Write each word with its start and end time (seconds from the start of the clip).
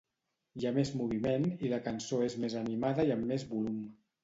Hi 0.59 0.63
ha 0.65 0.71
més 0.77 0.91
moviment 1.01 1.45
i 1.67 1.71
la 1.75 1.81
cançó 1.89 2.23
és 2.31 2.39
més 2.47 2.57
animada 2.65 3.09
i 3.13 3.17
amb 3.19 3.31
més 3.35 3.49
volum. 3.55 3.81